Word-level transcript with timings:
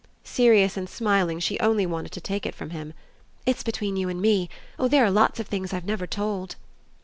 Serious 0.23 0.77
and 0.77 0.89
smiling 0.89 1.39
she 1.39 1.59
only 1.59 1.85
wanted 1.85 2.11
to 2.11 2.19
take 2.19 2.47
it 2.47 2.55
from 2.55 2.71
him. 2.71 2.95
"It's 3.45 3.61
between 3.61 3.95
you 3.97 4.09
and 4.09 4.19
me! 4.19 4.49
Oh 4.79 4.87
there 4.87 5.05
are 5.05 5.11
lots 5.11 5.39
of 5.39 5.45
things 5.45 5.73
I've 5.73 5.85
never 5.85 6.07
told!" 6.07 6.55